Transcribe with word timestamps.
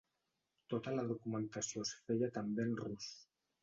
Tota 0.75 0.95
la 0.95 1.05
documentació 1.13 1.87
es 1.87 1.95
feia 2.09 2.35
també 2.43 2.71
en 2.71 2.79
rus. 2.85 3.17